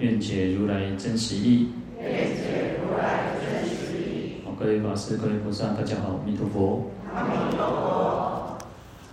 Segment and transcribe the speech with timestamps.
[0.00, 1.70] 愿解如来真实义。
[2.00, 4.42] 愿解如来真实义。
[4.44, 6.88] 好，各位法师、各位菩萨，大家好，弥陀佛。
[7.12, 8.58] 阿弥陀佛。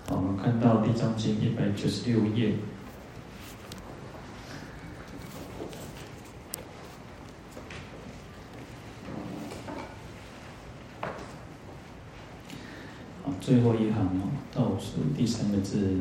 [0.08, 2.52] 好，我们看到《地藏经》一百九十六页。
[13.24, 15.98] 好，最后一行哦，倒数第三个字，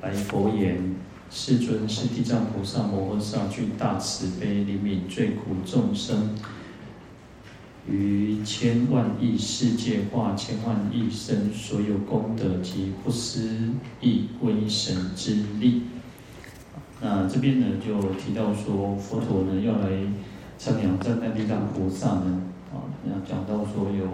[0.00, 0.78] 白佛言
[1.30, 6.34] ：“世尊，是地藏菩萨摩诃萨具大慈悲，怜悯罪苦众生。”
[7.86, 13.46] 于千万亿世界化千万亿生所有功德及不思
[14.00, 15.82] 议威神之力。
[17.02, 19.90] 那这边呢就提到说，佛陀呢要来
[20.58, 22.40] 称扬赞叹地藏菩萨呢，
[22.72, 24.06] 啊，要讲到说有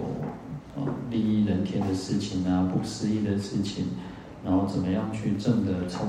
[0.74, 3.84] 啊利益人天的事情啊，不思议的事情，
[4.44, 6.06] 然后怎么样去证得超，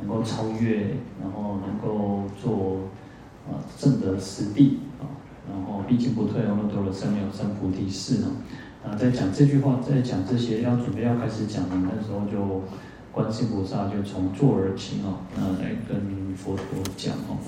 [0.00, 2.88] 能够超越，然后能够做
[3.48, 5.04] 啊正得十地啊。
[5.48, 8.28] 然后毕竟不退，阿耨多罗三藐三菩提事呢。
[8.84, 12.62] 啊，在讲这句话，在讲这些要准备要开始讲的那时候，就
[13.12, 16.64] 观世菩萨就从坐而起哦，那来跟佛陀
[16.96, 17.38] 讲哦，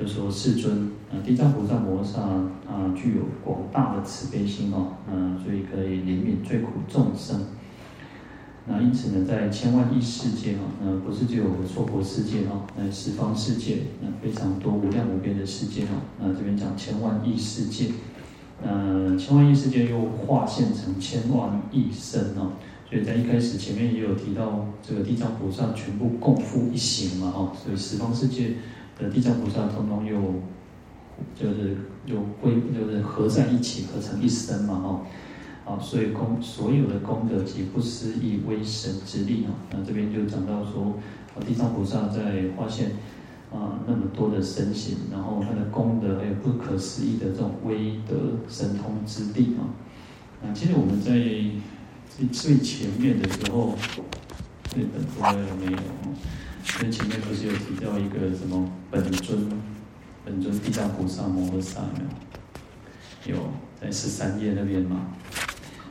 [0.00, 7.40] 就说世尊，啊，地藏菩萨摩萨啊，具有广大的慈悲心哦，嗯，所以可以怜悯罪苦众生。
[8.66, 16.02] 那因此呢，在千万亿世界啊，那不是只有娑婆世界啊，那十方世界，那非常多无量无边的世界啊。
[16.20, 17.86] 那这边讲千万亿世界，
[18.62, 22.52] 呃，千万亿世界又化现成千万亿身啊。
[22.88, 28.54] 所以在一开始前面也有提到，这个地藏菩萨全部共赴一行嘛，哈，所以十方世界
[28.98, 30.20] 的地藏菩萨通通又
[31.34, 35.00] 就是又归就是合在一起，合成一身嘛，哈。
[35.70, 40.98] 啊，所以功所有的功德及不思议威神之力啊，那这边就讲到说，
[41.34, 42.90] 啊，地藏菩萨在化现
[43.52, 48.16] 啊那么多的身形，然后他的功德还有不可思议的这种威德
[48.48, 49.62] 神通之力啊。
[50.42, 51.12] 啊，其实我们在
[52.08, 53.76] 最最前面的时候，
[54.70, 55.78] 这本书还有没有？
[56.82, 59.48] 那前面不是有提到一个什么本尊，
[60.24, 62.00] 本尊地藏菩萨摩诃萨没
[63.32, 63.36] 有？
[63.36, 63.36] 有
[63.80, 65.14] 在十三页那边嘛？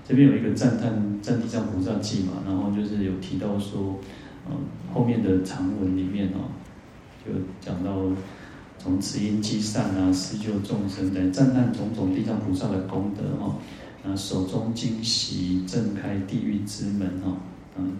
[0.09, 4.00] 这边有一个赞叹赞地藏菩萨记嘛，然后就是有提到说，
[4.50, 4.58] 嗯，
[4.92, 6.50] 后面的长文里面哦，
[7.24, 7.31] 就
[7.62, 7.96] 讲到
[8.80, 13.56] 从慈音积善啊，施救众生来赞叹种种地藏菩萨的功德哈，
[14.03, 17.38] 那，手中金喜震开地狱之门哈，
[17.78, 17.91] 嗯，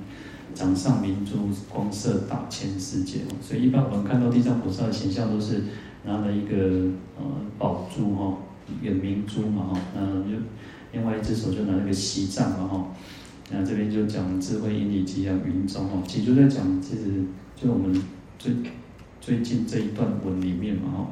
[0.56, 5.62] 掌上明珠光色大千世界，所以一般我们看到地藏菩萨的形象都是
[6.04, 6.90] 拿了一个
[7.20, 7.24] 呃
[7.60, 8.36] 宝珠哈，
[8.82, 10.42] 一个明珠嘛哈，那就。
[10.92, 12.88] 另外一只手就拿那个锡杖嘛哈，
[13.52, 17.24] 那这边就讲智慧因理吉祥云中哈，其实就在讲，其实
[17.56, 18.02] 就我们
[18.40, 18.54] 最
[19.22, 21.08] 最近这一段文里面嘛哈，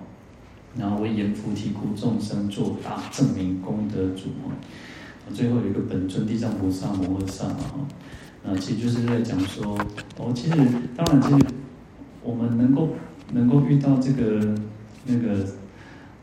[0.77, 4.55] 然后为阎浮提故众生作大证明功德主哈，
[5.33, 7.87] 最后有一个本尊地藏菩萨摩诃萨嘛哈，
[8.43, 9.77] 那其实就是在讲说，
[10.17, 10.55] 哦，其实
[10.95, 11.53] 当然其实
[12.23, 12.89] 我们能够
[13.33, 14.55] 能够遇到这个
[15.05, 15.45] 那个。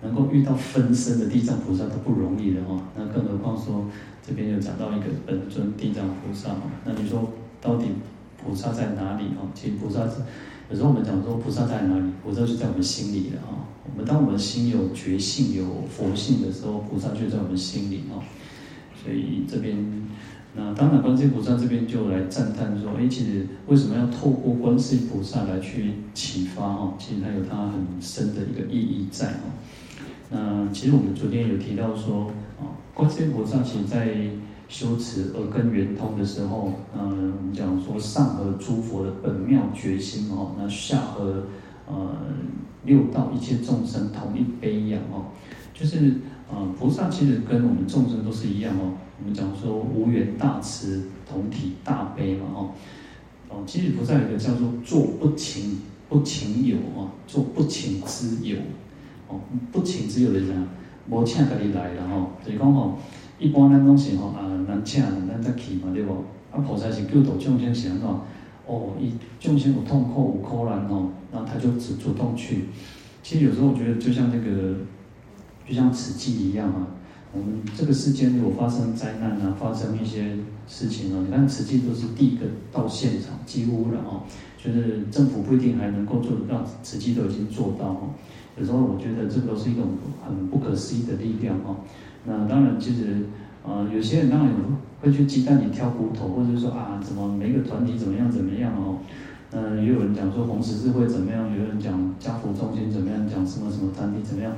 [0.05, 3.87] 能够遇到分身的地藏菩萨都不容易的哈，那更何况说
[4.23, 7.87] 这边又讲到一个本尊地藏菩萨哦，那你说到底
[8.37, 9.49] 菩萨在哪里哈？
[9.55, 10.21] 其实菩萨是
[10.71, 13.67] 有时候我们讲说菩萨在哪里，菩萨就在我们心里的哈。
[13.91, 18.23] 我们当我们心有觉性、有佛性的时候，菩萨就在我们心里哈。
[19.03, 19.77] 所以这边
[20.57, 26.95] 那当然观世菩萨这边就来赞叹说，哎，其实为什么要透过观世菩萨来去启发哈？
[26.99, 29.41] 其实它有它很深的一个意义在哈。
[30.31, 32.27] 那其实我们昨天有提到说，
[32.59, 34.17] 啊，观世音菩萨其实在
[34.69, 41.45] 修持耳根圆通的时候，嗯，我们讲说上合诸佛的本妙决心哦，那下合
[41.87, 42.17] 呃
[42.85, 45.27] 六道一切众生同一悲仰哦，
[45.75, 46.15] 就是
[46.51, 52.71] 呃菩萨其实跟我们众生都是一样哦，我们讲说无缘大慈，同体大悲嘛哦，
[53.51, 58.57] 哦，其实菩萨有个叫做做不情不情有啊，做不情之有。
[59.29, 59.41] 哦，
[59.73, 60.67] 不请只有的人，
[61.09, 62.99] 无请家己来了吼，就是讲吼，
[63.39, 66.13] 一般咱拢是吼啊，人请咱才去嘛，对不？
[66.51, 68.09] 啊，菩萨是救度众生是安怎？
[68.67, 72.67] 哦，伊众生有痛苦有苦难吼，然后他就主主动去，
[73.23, 74.77] 其实有时候我觉得就像那个，
[75.69, 76.89] 就像慈济一样啊。
[77.37, 80.37] 我们这个世间如果发生灾难啊，发生一些
[80.69, 84.23] 事情啊，你看慈济都是第一个到现场，几乎了哦。
[84.57, 88.11] 就是政府不一定还能够做得到，慈济都已经做到哦。
[88.57, 89.85] 有时候我觉得这都是一种
[90.27, 91.77] 很不可思议的力量哦。
[92.25, 93.27] 那当然，其实
[93.67, 94.55] 呃，有些人当然有
[95.01, 98.99] 会去鸡蛋里挑骨头，或者说啊，怎么每个团体怎么样怎么样哦。
[99.53, 104.53] 嗯，也有人讲说红十字会怎么样，有人讲家福中心怎么样，讲什么什么团体怎么样。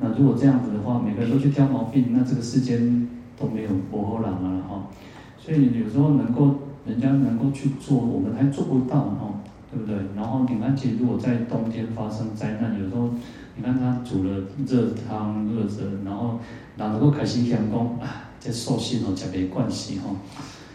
[0.00, 4.86] 那如果这样子的话，每个人都去挑毛病，那这个世间都没有波波浪了哈。
[5.38, 6.54] 所以有时候能够
[6.86, 9.40] 人家能够去做，我们还做不到哈，
[9.78, 9.96] 对不对？
[10.16, 13.10] 然后你看，其实如果在冬天发生灾难，有时候
[13.56, 16.38] 你看他煮了热汤热着，然后
[16.76, 20.10] 哪能够开心天公啊，这寿星哦，特别关系哈。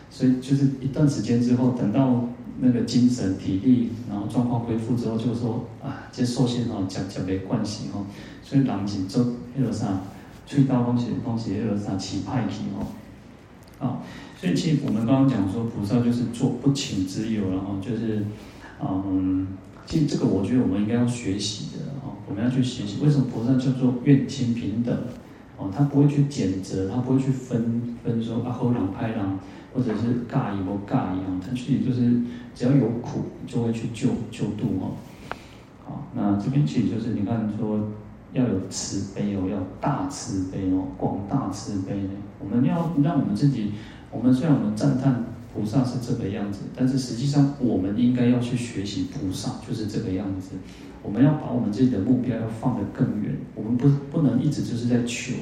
[0.09, 2.23] 所以就是一段时间之后，等到。
[2.59, 8.05] 那个精神体力，然后状况恢复之后，就说啊，这寿星哦，讲讲没关系哦，
[8.43, 9.25] 所以人是做
[9.55, 10.01] 那个啥，
[10.45, 12.85] 去到东西东西那个啥起派去哦，
[13.79, 13.97] 啊，
[14.39, 18.23] 所以其实我们刚刚讲说，菩萨就是做不请之友，然后就是，
[19.07, 19.47] 嗯，
[19.85, 24.95] 其实这个我觉得我们应该要学习的哦，我们要去学习，为什么菩萨叫做愿亲平等？
[25.57, 29.19] 哦，他不会去谴责，他不会去分分说啊好人歹人，
[29.73, 32.21] 或者是介意不介意啊，他其实就是。
[32.55, 34.93] 只要有苦，就会去救救度哦。
[35.83, 37.79] 好，那这边其实就是你看说
[38.31, 42.09] 要有慈悲哦，要大慈悲哦，广大慈悲呢。
[42.39, 43.71] 我们要让我们自己，
[44.11, 50.55] 我们虽然我们赞叹菩萨是这个样子，但是实际上我们应该要去学习菩萨就是这个样子。
[51.03, 55.33] 我们要把我们自己的目标要放得更远，我们不不能一直就是在求。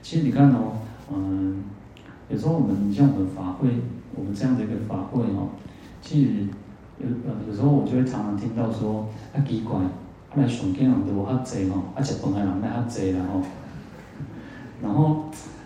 [0.00, 0.78] 其实你看哦，
[1.12, 1.64] 嗯，
[2.28, 3.68] 有时候我们像我们法会，
[4.14, 5.48] 我们这样的一个法会哦。
[6.00, 6.30] 其实
[6.98, 9.90] 有呃有时候我就会常常听到说啊奇怪，啊
[10.36, 13.42] 来上经人都无遐济吼，啊食饭的人来遐济啦吼。
[14.80, 15.24] 然后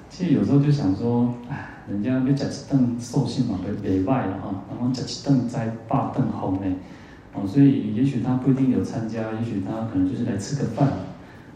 [0.08, 4.64] 其实有时候就想说，哎，人家要食一顿寿星嘛，袂袂歹啦哈。
[4.70, 6.76] 然后食一顿斋百顿红呢，
[7.34, 10.88] 哦，所以也许他不一定有参加，也许他可能就是来吃个饭。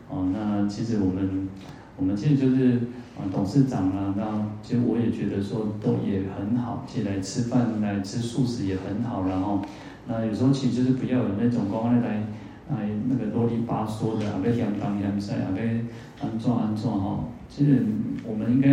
[0.09, 1.49] 哦，那其实我们
[1.97, 2.81] 我们其实就是。
[3.15, 9.63] 啊，董事长啊，那其实我也觉得说都也很好，其实来吃饭来吃素食也很好，然后
[10.09, 12.25] 那有时候其实就是不要有那种光来
[12.71, 17.21] 来那个啰里吧嗦的，啊，要嫌东嫌西，啊，要安怎安怎哈。
[17.49, 17.87] 其实
[18.27, 18.69] 我们应该，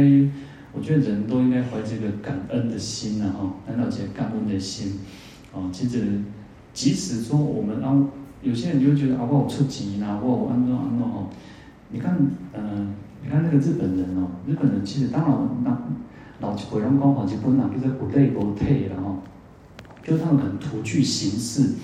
[0.74, 5.00] 我觉得人都应该怀这个感恩的心呐哈，难道这感恩的心？
[5.54, 6.22] 啊，其实
[6.74, 8.08] 即使说我们啊，
[8.42, 11.28] 有些人就觉得啊，我有出钱呐，我安怎安怎哈。
[11.90, 12.18] 你看，
[12.54, 15.78] 嗯、你看那个日本人哦，日本人其实当然那
[16.40, 19.18] 老几辈人讲话，日本人就是不累不退然后，
[20.02, 21.76] 就是他们很图具形式。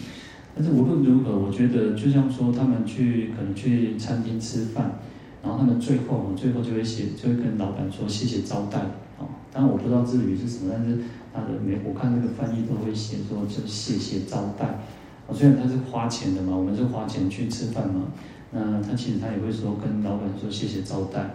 [0.56, 4.98] 但是无论如何，我觉得就像说他们去可能去餐厅吃饭，
[5.44, 8.80] 然后他们最后最后就会写，就会跟老板说谢谢招待
[9.18, 9.28] 哦。
[9.52, 11.00] 当然我不知道日语是什么，但是
[11.34, 14.80] 他的每我看那个翻译都会写说就谢谢招待。
[15.28, 18.06] 哦，虽然他是花钱的嘛，我们是花钱去吃饭嘛。
[18.50, 21.32] 那他其实他也会说跟老板说谢谢招待，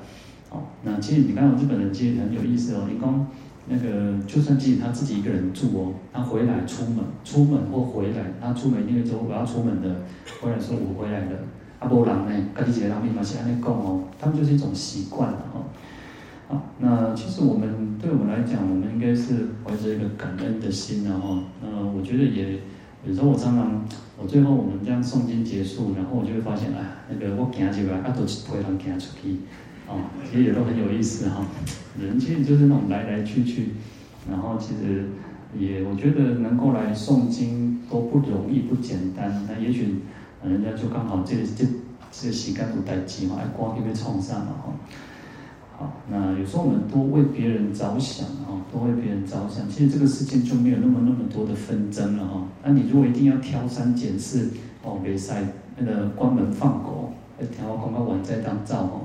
[0.49, 3.27] 好，那其实你看日本人其实很有意思哦，你讲
[3.69, 9.95] 那个就算即使他自己一个人住哦，他回来出门出门或回来，他出门因为说我要出门的，
[10.41, 11.39] 回来说我回来了，
[11.83, 15.67] 阿波郎呢，跟你姐他们嘛是安尼讲哦，他们就是一种习惯了哦，
[16.49, 22.61] 好，那其实我们对我们来讲，我们应该是怀着一个感恩的心然后，那我觉得也
[23.05, 23.85] 有时候我常常。
[24.21, 26.79] 我最后我们这样诵经结束，然后我就会发现，哎，
[27.11, 29.39] 那个我行起来，啊，都是陪人行出去，
[29.89, 31.45] 哦，其实也都很有意思哈。
[32.01, 33.71] 人其实就是那种来来去去，
[34.31, 35.09] 然后其实
[35.59, 39.45] 也我觉得能够来诵经都不容易，不简单。
[39.49, 39.97] 那也许
[40.45, 41.65] 人家就刚好这这
[42.13, 44.73] 这个时间有代志嘛，哎，光就被冲上了哈。
[45.79, 52.45] 好，那有时候我们多为别人着想啊，多为别人着想，其实这个世界就没有那么那么多的纷争了哈。
[52.63, 54.51] 那你如果一定要挑三拣四
[54.85, 55.43] 哦，别晒
[55.79, 57.15] 那个关门放狗，
[57.51, 59.01] 挑广告完再当灶哦，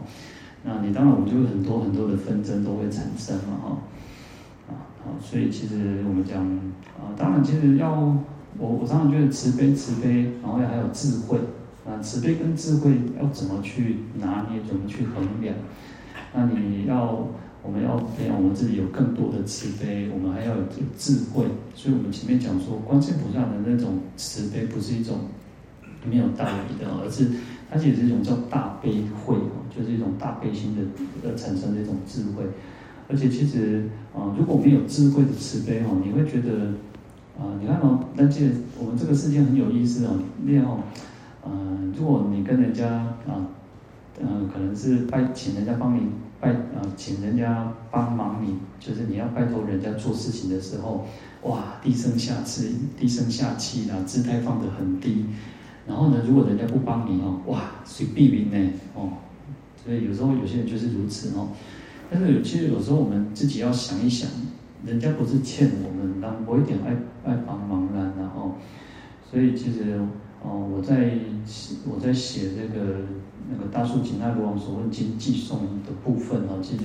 [0.64, 3.78] 那你当然我们就会很多很多的纷争都会产生了哈。
[4.68, 4.72] 啊，
[5.06, 6.46] 好，所以其实我们讲
[7.00, 7.96] 啊，当然其实要
[8.60, 11.40] 我我常常觉得慈悲慈悲，然后要还有智慧
[11.88, 15.56] 啊，慈悲跟智慧要怎么去拿捏，怎么去衡量？
[16.34, 17.26] 那你要，
[17.64, 20.64] 我们要培养我们自己有更多的慈悲，我们还要有
[20.98, 21.46] 智慧。
[21.74, 25.20] 所以我们前面讲说，观世菩萨的那种慈悲，不是一种
[26.06, 27.30] 没有道理的，而是
[27.72, 29.38] 它其实是一种叫大悲慧，
[29.76, 30.82] 就是一种大悲心的
[31.24, 32.44] 呃产生的一种智慧。
[33.10, 36.74] 而且其实啊，如果没有智慧的慈悲哦，你会觉得
[37.40, 38.42] 啊，你看哦，那这
[38.78, 40.80] 我们这个世界很有意思哦，那样哦，
[41.98, 43.48] 如果你跟人家啊，
[44.22, 46.02] 嗯，可能是拜请人家帮你
[46.40, 51.06] 拜啊，请人家帮忙你，就是你要拜托人家做事情的时候，
[51.44, 55.26] 哇，低声下气，低声下气啊，姿态放得很低。
[55.88, 59.14] 然后呢，如果人家不帮你哦，哇，随避名呢，哦，
[59.84, 61.50] 所以有时候有些人就是如此哦。
[62.12, 64.30] 但是其实有时候我们自己要想一想，
[64.86, 66.92] 人家不是欠我们，让我一点爱
[67.26, 68.56] 爱帮忙啦，然后，
[69.30, 70.00] 所以其实
[70.44, 71.12] 哦，我在
[71.46, 73.00] 写我在写这个
[73.50, 76.84] 那个大树紧那罗王所问经偈颂的部分哦，其实，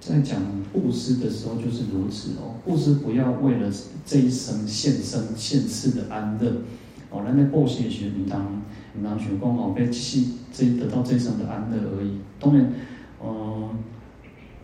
[0.00, 0.40] 在讲
[0.72, 3.70] 布施的时候就是如此哦，布施不要为了
[4.04, 6.52] 这一生现生现世的安乐。
[7.10, 12.18] 哦，那那布施也是你当你当学功哦，被去这得到这一生的安乐而已。
[12.40, 12.72] 当然，
[13.24, 13.70] 嗯、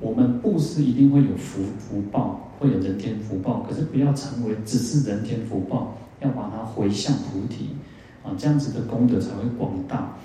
[0.00, 7.70] 我们布施一定会有福福报，会有人天福报，可是不要成为只是人天福报，要把它回向菩提
[8.22, 10.16] 啊，这样子的功德才会广大。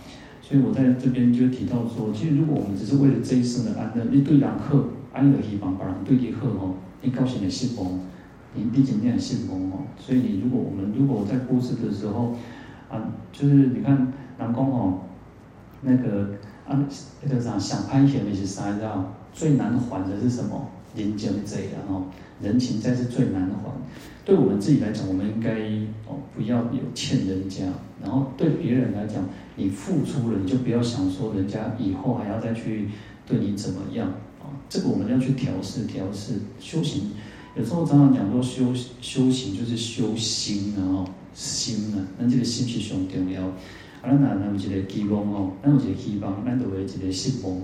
[0.42, 4.78] 所以我在这边就提到说，其实如果我们只是为了这一生的安乐，你对人好，
[5.12, 8.00] 安乐希望别人对你好哦，你高兴的幸福。
[8.58, 12.34] 你毕竟念信封哦，所以你如果我们如果在布施的时候，
[12.90, 15.00] 啊，就是你看南宫哦，
[15.82, 16.36] 那个
[16.66, 16.80] 啊
[17.22, 19.14] 那个啥想攀缘的是啥知道？
[19.34, 20.70] 最难还的是什么？
[20.96, 22.06] 人情债啊哦，
[22.42, 23.72] 人情债是最难还。
[24.24, 25.52] 对我们自己来讲，我们应该
[26.08, 27.64] 哦不要有欠人家，
[28.02, 29.24] 然后对别人来讲，
[29.56, 32.90] 你付出了，你就不要想说人家以后还要再去
[33.28, 34.08] 对你怎么样
[34.42, 34.50] 啊？
[34.68, 37.12] 这个我们要去调试调试修行。
[37.56, 43.44] 有时候常常讲说修修行就是修心啊，哦，心啊，那这个心是上重要。
[44.02, 47.56] 啊，那那有一个希望哦，那有一个希望，那就会一个希望。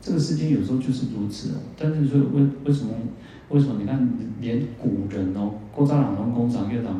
[0.00, 1.60] 这个世间有时候就是如此哦。
[1.78, 2.92] 但是说为为什么
[3.48, 4.08] 为什么你看
[4.40, 6.90] 连古人哦，古早人拢讲啥叫做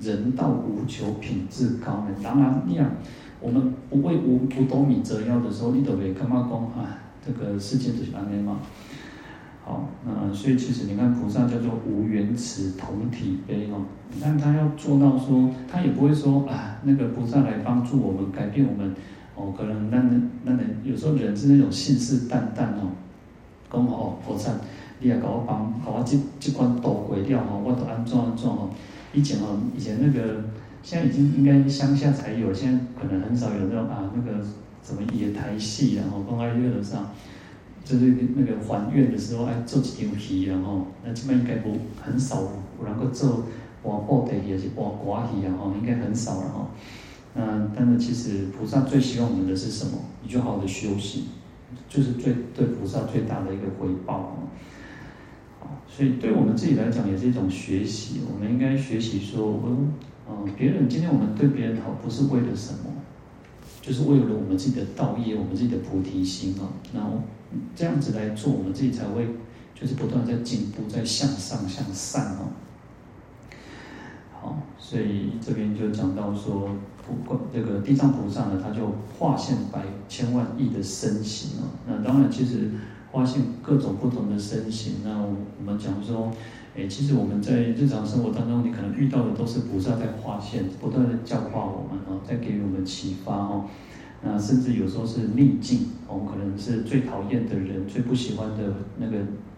[0.00, 2.14] 人道无求，品质高呢？
[2.22, 2.90] 当然，你样，
[3.40, 6.98] 我们不为五五斗米折腰的时候，你都会干嘛讲啊？
[7.24, 8.58] 这个世间就是安尼嘛。
[9.64, 13.82] 好，那所以其实你看菩萨叫做无缘慈同体悲哦，
[14.14, 18.94] 你看他要做到说，他也不会说啊，那个菩萨来帮助我们改变我们
[19.38, 20.02] 哦，可能那
[20.44, 22.90] 那那有时候人是那种信誓旦旦哦，
[23.72, 24.50] 讲哦菩萨，
[25.00, 28.68] 你也给我帮，给我这这关渡过掉哦，我都安怎安怎哦。
[29.12, 30.44] 以前哦，以前那个
[30.82, 34.44] 现在已经应该乡下才有，现在可能很少有那种啊那个
[34.82, 37.06] 什么野台戏然后公开乐的上。
[37.84, 41.70] 就是那个还愿的时候，哎，做几条戏，然后那基本应该不
[42.02, 42.42] 很少，
[42.78, 43.44] 有人够做
[43.82, 46.68] 播布袋戏，还是播歌戏，然后应该很少了哈。
[47.40, 49.92] 嗯，但是其实菩萨最希望我们的是什么？
[50.22, 51.26] 你就好好的修行，
[51.88, 54.36] 就是最对菩萨最大的一个回报
[55.60, 55.70] 哦。
[55.86, 59.60] 所以对我们自己来讲也是一种学习，我们应该学习说，
[60.28, 62.90] 嗯，别人今天我们对别人好，不是为了什么，
[63.80, 67.22] 就是为了我们自己的道业，我们自己的菩提心啊，然后。
[67.74, 69.26] 这样子来做，我们自己才会
[69.74, 72.52] 就是不断在进步，在向上向善哦。
[74.34, 76.68] 好，所以这边就讲到说，
[77.24, 81.68] 不这个地藏菩萨呢，他就化现百千万亿的身形哦。
[81.86, 82.70] 那当然，其实
[83.10, 84.96] 化现各种不同的身形。
[85.04, 85.34] 那我
[85.64, 86.30] 们讲说，
[86.76, 93.64] 哎，其实我们在日常生活当中，你可能遇到的都是菩萨在化现，不断的教化我们哦，在给予我们启发哦。
[94.22, 99.16] 那甚至有时候是逆境，哦，可能是最讨厌的人，最不喜欢的那个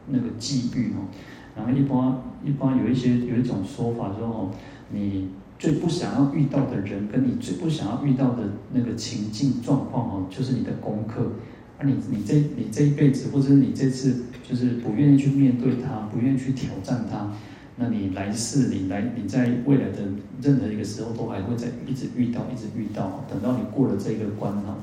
[0.08, 1.08] 那个际遇哦。
[1.56, 4.50] 然后一般一般有一些有一种说法说哦，
[4.90, 5.28] 你
[5.58, 11.32] 最不想要遇到的人，跟你最不想要遇到的那个情境状况哦，就是你的功课。
[11.78, 17.32] 啊你，你这你这一辈子，或者是你这次就是不愿意去面对它，不愿意去挑战它。
[17.76, 19.98] 那你来世，你来，你在未来的
[20.42, 24.76] 任何一个时候，都还会在一直遇到，一直遇到，等到你过了这个关哈。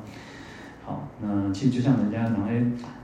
[0.87, 2.61] 好，那其实就像人家拿来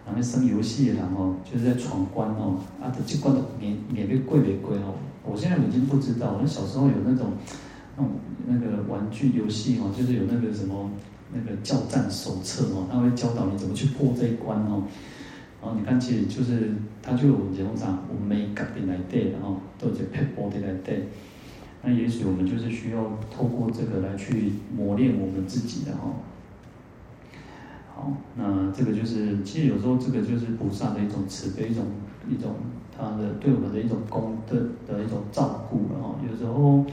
[0.08, 4.96] 拿来生游戏的人哦，就是在闯关哦，啊，这关的免免费贵没贵哦。
[5.22, 7.34] 我现在已经不知道，我小时候有那种
[7.98, 8.12] 那种
[8.48, 10.90] 那个玩具游戏哦，就是有那个什么
[11.34, 14.84] 那个教战手册哦，他会教导你怎么去过这一关哦。
[15.62, 21.10] 然后你看，其实就是它就有这种啥，我们每个人来对，然后都有这撇步的来对。
[21.82, 26.14] 那也许我们就是需要透过这个来去磨练我们自己的哈。
[27.94, 31.86] 好，那这个就是，其实有时候这个就是菩萨的一种慈悲，一种
[32.30, 32.56] 一种
[32.98, 34.56] 他的对我们的一种功德
[34.88, 36.86] 的一种照顾然后有时候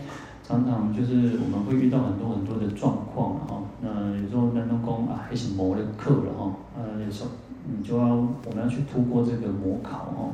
[0.46, 3.62] 常常就是我们会遇到很多很多的状况哈。
[3.82, 6.56] 那有时候南东宫啊，还是磨的课了哈。
[6.76, 7.30] 呃，有时候。
[7.72, 10.32] 你就要，我们要去突破这个模考哦。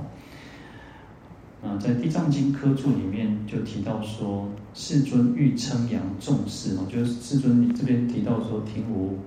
[1.61, 9.19] 啊，在《地藏经》科注里面就提到说，世尊欲称扬众士哦，就是世尊这边提到说，听无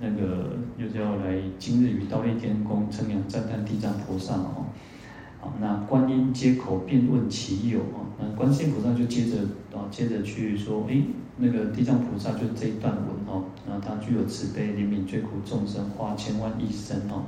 [0.00, 4.66] 那个就是要来今日于忉利天宫称扬赞叹地藏菩萨哦。
[5.40, 9.36] 好，那观音接口便问其有哦，那观世音菩萨就接着
[9.76, 11.04] 啊，接着去说，诶，
[11.36, 17.24] 那个地藏菩萨就这一段文哦，那他具有慈悲怜悯最苦众生，化千万亿身哦。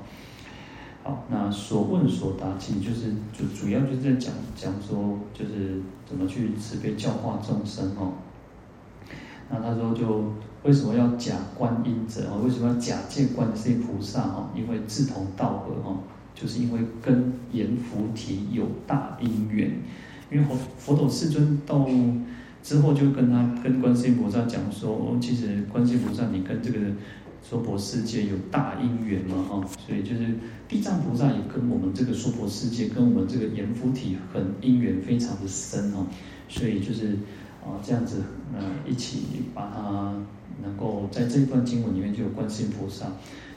[1.05, 8.13] 好，那所问所答，其实就是主主要就是在讲讲说，就是怎么去慈悲教化众生哦。
[9.51, 10.33] 那他说，就
[10.65, 12.43] 为什么要假观音者哦？
[12.45, 14.49] 为什么要假借观世音菩萨哦？
[14.55, 15.99] 因为志同道合哦，
[16.35, 19.71] 就是因为跟阎浮提有大因缘。
[20.31, 21.89] 因为佛佛陀世尊到
[22.63, 26.79] 之后，就跟他跟观世音菩萨讲说，哦，其实观世音菩萨，你跟这个。
[27.41, 30.35] 娑婆世界有大因缘嘛，哈，所以就是
[30.69, 36.05] 地藏菩萨也跟我们这个娑婆世界，跟我们这个阎浮提很因缘非常的深哦，
[36.49, 37.13] 所以就是
[37.65, 38.23] 啊这样子，
[38.53, 39.21] 呃，一起
[39.55, 40.13] 把它
[40.63, 43.07] 能够在这一段经文里面就有观世音菩萨。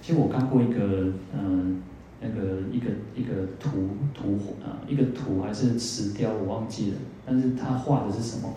[0.01, 1.81] 其实我看过一个，嗯，
[2.20, 3.70] 那个一个一个图
[4.13, 8.53] 图啊，一个图还是石雕，我忘记了，但是他画的是什么？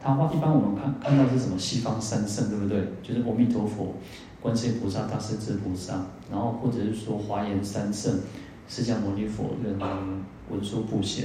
[0.00, 1.58] 他画一般我们看看到是什么？
[1.58, 2.80] 西方三圣，对不对？
[3.02, 3.94] 就是阿弥陀佛。
[4.40, 8.20] 观世音菩萨、大势至菩萨，然后或者是说华严三圣、
[8.68, 9.78] 释迦牟尼佛跟
[10.50, 11.24] 文殊普贤，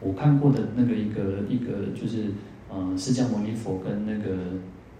[0.00, 2.32] 我看过的那个一个一个就是，
[2.68, 4.34] 呃，释迦牟尼佛跟那个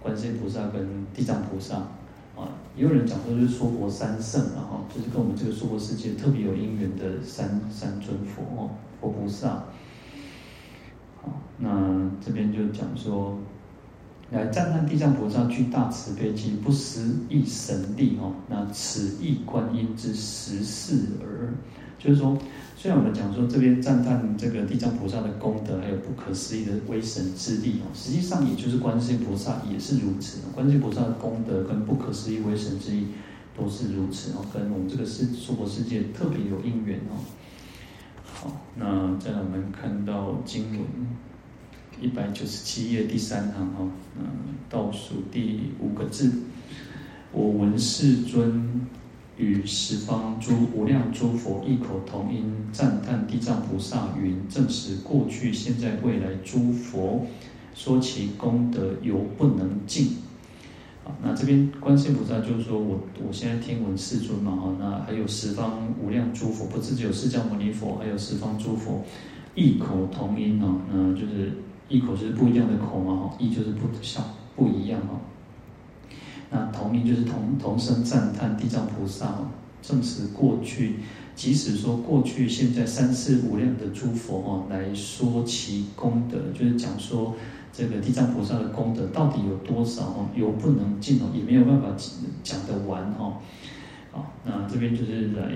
[0.01, 1.75] 观世音菩萨跟地藏菩萨，
[2.35, 8.69] 啊，也有人讲说就是娑婆三圣，然后就是跟我们这个娑婆世界特别有因缘的三三尊佛哦，
[9.01, 9.63] 佛菩萨。
[11.21, 13.37] 好，那这边就讲说。
[14.31, 21.51] 来赞叹地藏菩萨具大慈悲及不思议神力哦，那此意观音之十事耳。
[21.99, 22.35] 就是说，
[22.77, 30.39] 虽然我们讲说这边赞叹这个地藏菩萨的功德，还有不可思议的威神之力哦，实际上也就是观世音菩萨也是如此。
[30.55, 33.07] 观世音菩萨的功德跟不可思议威神之力
[33.55, 37.19] 都是如此哦，跟我们这个世娑婆世界特别有因缘哦。
[38.23, 40.79] 好，那再来我们看到经文。
[42.01, 43.85] 一百九十七页第三行哈，
[44.17, 44.23] 嗯，
[44.69, 46.31] 倒数第五个字，
[47.33, 48.87] 我闻世尊
[49.39, 57.25] 与十方诸无量诸佛异口同音赞叹地藏菩萨云：证实过去、现在、未来诸佛
[57.73, 60.17] 说其功德犹不能尽。
[61.05, 69.03] 啊，那这边观世音菩萨就是说我我现在听闻世尊嘛哈，那还有十方无量诸佛，不只只有释迦牟尼佛，还有十方诸佛
[69.55, 71.53] 异口同音哦，那就是。
[71.91, 74.23] 异口是不一样的口嘛，哈，异就是不像
[74.55, 75.19] 不一样哈。
[76.49, 79.35] 那同音就是同同声赞叹地藏菩萨，
[79.81, 80.95] 证实过去，
[81.35, 87.35] 即使说过去、现在三世无量的诸佛哈，来说其功德，就是讲说
[87.71, 91.87] 这个地藏菩萨的功德到底有多少哦，有不能尽哦，也没有办法
[92.43, 93.39] 讲得完哈。
[94.11, 95.53] 好，那这边就是来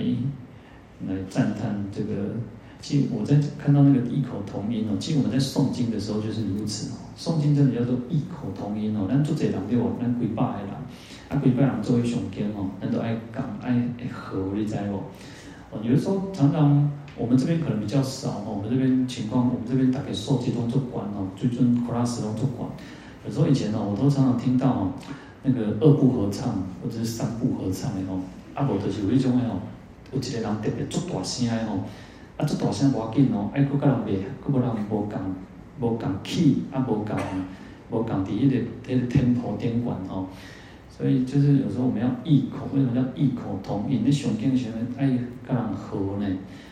[1.08, 2.36] 来赞叹这个。
[2.84, 7.00] 其实我在看到那个异口同音哦，其实我们在诵经的时候就是如此哦。
[7.18, 9.08] 诵经真的叫做异口同音哦。
[9.08, 10.76] 咱做这人对哦，咱几百个人，
[11.30, 13.72] 啊几百人做一上经哦，咱都爱讲爱
[14.12, 14.98] 和，你知无？
[15.72, 22.70] 哦，有的时候常常我们这边可能比较少哦，我们这边情况，我们这边大概受集中做管哦，最尊 class 都做管。
[23.26, 24.92] 有时候以前哦，我都常常听到哦，
[25.44, 28.20] 那个二部合唱或者是三部合唱的哦，
[28.54, 29.62] 啊无就是有一种的哦，
[30.12, 31.80] 有一个人特别做大声的哦。
[32.44, 35.12] 啊，这大声无要紧哦，哎，佫佮人袂，佫无人无共
[35.80, 37.16] 无共气，啊，无共
[37.90, 40.28] 无共伫迄个迄个 tempo 点管哦，
[40.90, 44.02] 所以就是有时候我们要异口，为什么叫异口同音？
[44.04, 46.28] 你上经时阵爱佮人和呢，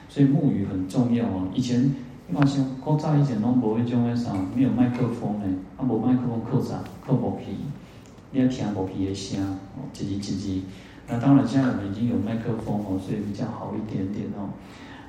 [0.09, 1.47] 所以沐语很重要哦。
[1.53, 1.81] 以前
[2.27, 6.83] 你看像古早以前拢无迄种诶啥，没有麦克风诶，啊，无麦克风靠啥？
[7.07, 7.51] 靠无去，
[8.31, 9.41] 你要听无去诶声
[9.77, 10.61] 哦，叽叽叽叽。
[11.07, 14.49] 那当然现在我们已经有麦克风哦，所以比较好一点点哦。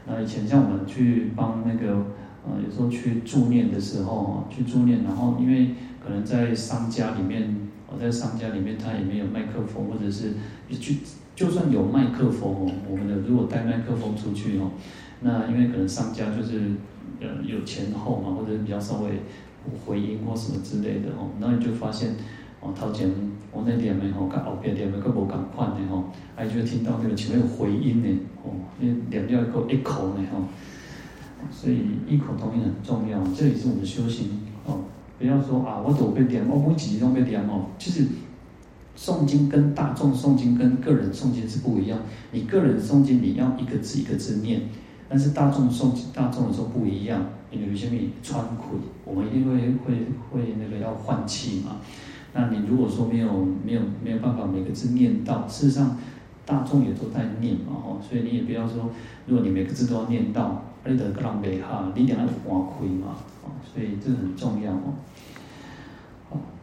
[0.06, 2.06] 那以前像我们去帮那个，
[2.44, 5.70] 呃，有时候去助念的时候，去助念，然后因为
[6.02, 10.34] 可能在商家里面，我在商家里面，他也没有麦克风，或者是
[10.78, 10.98] 去
[11.36, 14.72] 就算有麦克风哦，我们的如果带麦克风出去哦，
[15.20, 16.72] 那因为可能商家就是
[17.20, 19.20] 呃有前后嘛，或者比较稍微
[19.86, 22.16] 回音或什么之类的哦，那你就发现。
[22.62, 23.10] 哦，头前
[23.50, 26.04] 我那点的吼，跟后边点的佫无共款的吼，
[26.36, 28.08] 哎，就听到那个前面有回音的
[28.44, 30.44] 哦，那念掉一个一口呢吼，
[31.50, 34.78] 所以异口同音很重要，这也是我们修行哦。
[35.18, 37.66] 不要说啊，我都被点，我每几句拢被点哦。
[37.78, 38.06] 其实
[38.96, 41.98] 诵经跟大众诵经跟个人诵经是不一样，
[42.30, 44.60] 你个人诵经你要一个字一个字念，
[45.08, 51.80] 但是大众诵经大众的时候不一样，因为有些米穿苦，我们一定会会会那个要换气嘛。
[52.34, 53.28] 那你如果说没有
[53.62, 55.98] 没有没有办法每个字念到，事实上
[56.46, 58.88] 大众也都在念嘛，哦，所以你也不要说，
[59.26, 64.94] 如果你每个字都要念到，你得个人袂哈，你点要换气嘛，哦，所以这个很重要哦。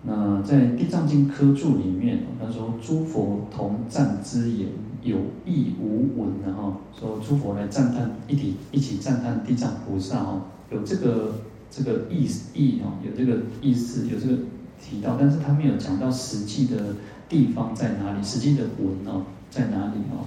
[0.02, 4.70] 那在《地藏经》科注里面，他说诸佛同赞之言，
[5.04, 11.36] 有意无闻的哈，说诸佛来赞叹，一起一起赞叹地藏菩萨哦，有这个
[11.70, 14.36] 这个意意哦，有这个意思，有这个。
[14.80, 16.96] 提到，但是他没有讲到实际的
[17.28, 20.26] 地方在哪里，实际的文哦在哪里哦？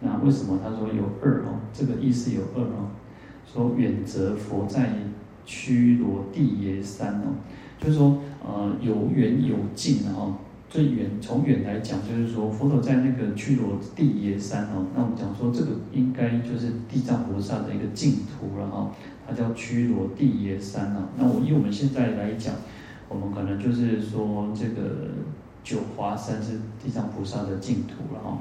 [0.00, 1.58] 那为什么他说有二哦？
[1.72, 2.90] 这个意思有二哦。
[3.50, 4.90] 说远则佛在
[5.46, 7.34] 佉罗帝耶山哦，
[7.80, 10.34] 就是说呃有远有近哦。
[10.70, 14.84] 最远从远来讲，就是说佛陀在那个佉罗帝耶山哦。
[14.94, 18.92] 那我们讲说这个应该就是地藏菩萨的一个净土了哈，
[19.26, 21.08] 它叫佉罗帝耶山哦。
[21.16, 22.54] 那我以我们现在来讲。
[23.08, 25.08] 我们可能就是说，这个
[25.64, 28.38] 九华山是地藏菩萨的净土了哈。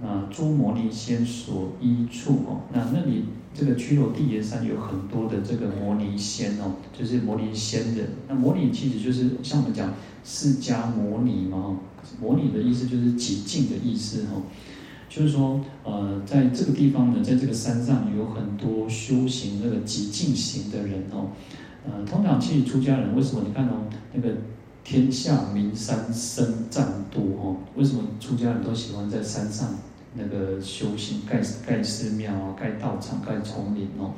[0.00, 8.08] 那诸摩尼仙所依处哦，那那里这个佉罗地耶山有很多的这个摩尼仙哦，就是摩尼仙人。
[8.26, 9.92] 那摩尼其实就是像我们讲
[10.24, 11.78] 释迦摩尼嘛，
[12.20, 14.42] 摩尼的意思就是极静的意思哈。
[15.08, 21.28] 就是说，呃，在这个地方呢，在这个山上有很多修行那个极静行的人哦。
[21.86, 24.28] 呃，通常其实出家人为什么你看哦，那个
[24.82, 29.68] 天下名山僧赞多哦，为什么出家人都喜欢在山上
[30.14, 34.12] 那个修行，盖盖寺庙啊，盖道场，盖丛林哦？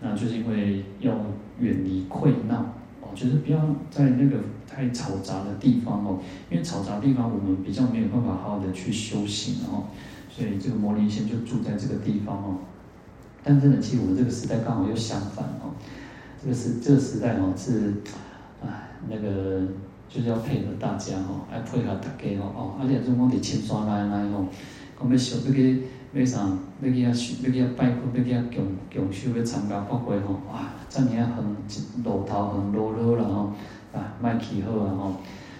[0.00, 1.14] 那就是因为要
[1.60, 2.56] 远离溃闹
[3.00, 3.58] 哦，就是不要
[3.90, 4.38] 在那个
[4.68, 6.18] 太嘈杂的地方哦，
[6.50, 9.84] 因为嘈杂的地方我们比较没有办法好好的去修行哦，
[10.28, 12.58] 所以这个摩尼仙就住在这个地方哦。
[13.44, 15.70] 但真的，其实我们这个时代刚好又相反哦。
[16.46, 17.92] 这个时这个时代哦是，
[18.64, 19.66] 哎，那个
[20.08, 24.46] 就是要配合大家哦，要配合大家哦哦，而且中国的青山来来哦，
[24.96, 25.82] 讲要修要去
[26.12, 26.48] 要啥，
[26.80, 33.52] 要去遐修，要去遐拜佛，要去遐供供修，要参加法会吼，哇，遮尔啊远，路头远路路了吼，
[33.92, 35.16] 啊，卖气好啊吼，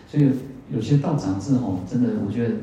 [0.06, 0.30] 所以
[0.70, 2.54] 有些道场是吼，真的我觉得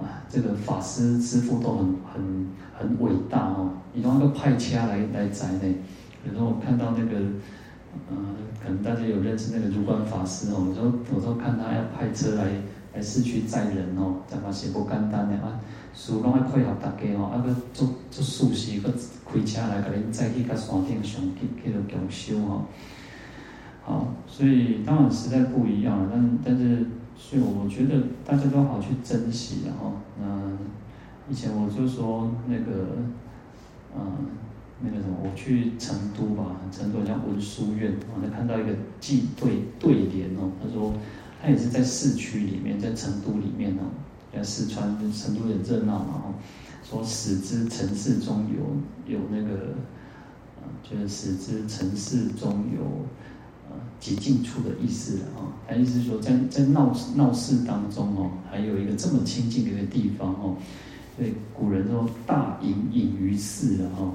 [0.00, 2.46] 啊，这个法师师父都很很
[2.78, 5.74] 很伟大哦，伊拢个派车来来载呢，
[6.24, 7.18] 有时候我看到那个。
[8.10, 10.66] 嗯，可能大家有认识那个如观法师哦。
[10.68, 12.44] 有时候有时候看他要派车来
[12.94, 15.60] 来市区载人哦，怎么是不简单的啊？
[15.94, 22.64] 事拢要配合大家哦，啊个做做事时个开车来，给恁载去到山顶上去去到共修哦。
[23.84, 30.58] 好，所以当然时代不一样了，但但是所以我觉得大家都好去珍惜然后，嗯，
[31.28, 32.96] 以前我就说那个，
[33.94, 34.02] 嗯。
[34.84, 40.50] 那个什么，我去成都吧，成都好像文殊院，我还看到一个记对对联哦。
[40.60, 40.92] 他说，
[41.40, 43.82] 他也是在市区里面，在成都里面哦。
[44.34, 46.34] 在四川成都也热闹嘛哦。
[46.82, 48.46] 说使之城市中
[49.06, 49.74] 有有那个，
[50.82, 52.82] 就是使之城市中有
[53.70, 55.52] 呃极静处的意思啊。
[55.68, 60.56] 他意思是说在，在在闹闹市当中哦，还有一个这么清净的一个地方哦。
[61.16, 64.12] 所以古人说大隐隐于市了哈。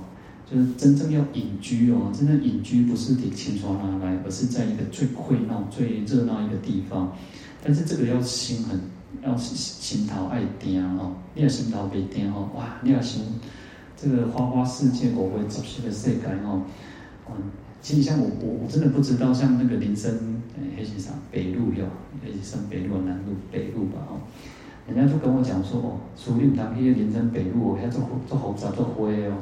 [0.50, 7.12] 就是真正要隐居哦，真正隐居不是得青山拿来，而是在一个最溃闹、最热闹一个地方。
[7.62, 8.80] 但是这个要心很，
[9.22, 11.16] 要心心头爱定哦。
[11.36, 12.78] 你要心头袂定哦，哇！
[12.82, 13.24] 你要心
[13.98, 16.64] 这个花花世界，我会走出的世界哦。
[17.30, 17.36] 嗯，
[17.82, 20.14] 其实像我，我我真的不知道，像那个林森，
[20.56, 21.86] 诶，还是啥北路哟，
[22.24, 24.22] 还是上北路、南路、北路吧哦。
[24.88, 29.34] 人家就跟我讲说哦，处理当地林森北路哦，遐做做复杂做灰哦。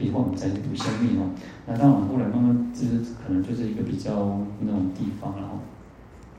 [0.00, 1.30] 以后我们再读生命哦，
[1.66, 5.58] 那当然后来慢慢就是可能就是一个比较那种地方然后，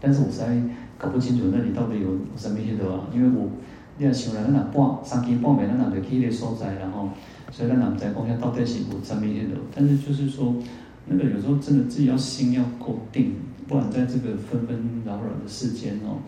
[0.02, 0.62] 但是我实在
[0.98, 3.50] 搞不清楚那里到底有什么些的啊，因为我
[3.98, 7.10] 你要想来，咱哪半三更半夜，咱哪就去那所在，然后
[7.50, 10.54] 所以咱哪不知讲下到底是有什么些的，但是就是说
[11.08, 13.36] 那个有时候真的自己要心要够定，
[13.68, 16.20] 不然在这个纷纷扰扰的世间哦，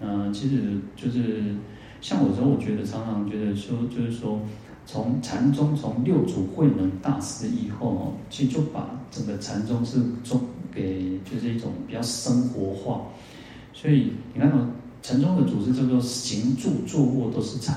[0.00, 1.56] 嗯，其实就是
[2.00, 4.38] 像我有时候我觉得常常觉得说就是说。
[4.86, 10.40] 从禅宗从六祖慧能大师以后哦，其实就把整个禅宗是做
[10.72, 13.06] 给就是一种比较生活化，
[13.72, 14.68] 所以你看哦，
[15.02, 17.76] 禅宗的组织叫做行住坐卧都是禅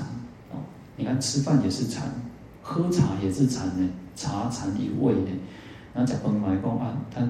[0.52, 0.62] 哦，
[0.98, 2.08] 你看吃饭也是禅，
[2.62, 5.32] 喝茶也是禅呢，茶禅一味呢，
[5.95, 7.28] 然后讲崩来公案，他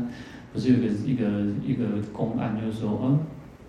[0.52, 3.18] 不是有个一个一个公案，就是说啊，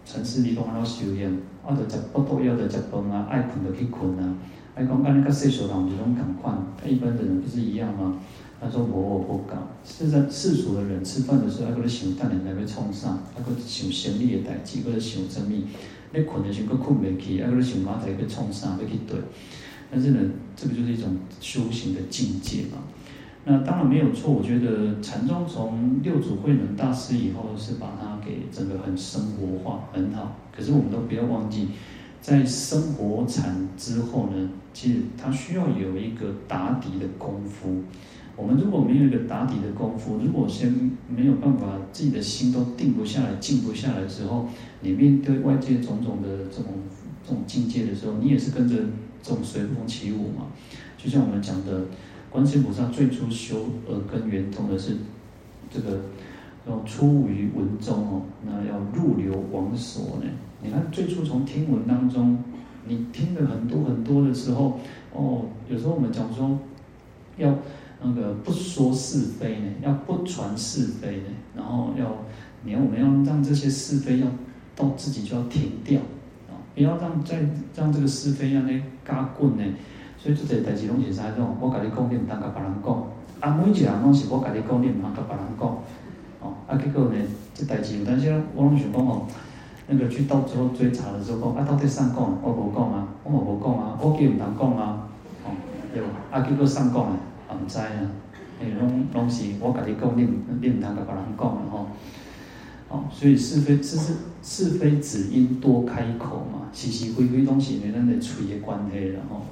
[0.05, 1.33] 禅师你讲要修验，
[1.65, 4.35] 啊，就食不多要的食饭啊，爱困就去困啊。
[4.75, 8.19] 还讲跟那个世俗人不是拢同款，跟一般的人不是一样吗？
[8.61, 15.51] 他说我我不搞，是在世俗的人吃饭的时候，还搁在想等下来要创啥，还搁想生理的代志，搁在想什么？
[16.13, 19.19] 你困的时候搁困袂去，还搁在想马仔要创啥要去对。
[19.91, 20.21] 但是呢，
[20.55, 22.79] 这个就是一种修行的境界嘛。
[23.45, 30.37] 那当然没有错，我觉得禅宗从六祖慧能大师以后是把它给整个很生活化，很好。
[30.55, 31.69] 可是我们都不要忘记，
[32.21, 37.83] 在生活禅之后呢，其实它需要有一个打底的功夫。
[38.37, 44.49] 我们如果没有一个打底的功夫，如果先没有办法自己的心都定不下来、静不下来的时候，
[44.81, 46.73] 你面对外界种种的这种
[47.27, 48.77] 这种境界的时候，你也是跟着
[49.23, 50.47] 这种随风起舞嘛。
[50.97, 51.85] 就像我们讲的，
[52.31, 54.97] 观世菩萨最初修耳根圆通的是
[55.71, 56.01] 这个
[56.67, 60.31] 要出于文中哦，那要入流往所呢。
[60.63, 62.39] 你看最初从听闻当中，
[62.87, 64.79] 你听了很多很多的时候，
[65.13, 66.59] 哦，有时候我们讲说
[67.37, 67.55] 要。
[68.03, 72.11] 那个不说是非呢，要不传是非呢，然后要，
[72.65, 74.27] 你要我们要让这些是非要
[74.75, 76.01] 到自己就要停掉
[76.49, 77.47] 啊，不要让再
[77.77, 79.63] 让这个是非让那加滚呢。
[80.17, 81.55] 所以这些代志拢是啥种？
[81.61, 83.05] 我跟你讲，你唔当甲别人讲。
[83.41, 85.69] 啊，每一个人拢是我跟你讲，你唔通甲别人讲。
[86.41, 87.17] 哦，啊，结果呢，
[87.53, 89.27] 这代志有当时我拢想讲哦，
[89.93, 92.39] 那个去到最后追查的时候讲，啊，到底谁讲？
[92.43, 95.09] 我无讲啊，我嘛无讲啊，我叫唔当讲啊，
[95.45, 95.51] 哦，
[95.93, 96.09] 对吧？
[96.31, 97.19] 啊，叫做谁讲啊？
[97.51, 97.91] 唔知啊，
[98.61, 100.23] 诶，拢拢是我甲你讲，你
[100.61, 101.87] 你唔通甲别人讲啊吼。
[102.89, 109.43] 哦，所以是非是是是非只因多开口嘛，是是非非东西，咱的嘴的关系然后。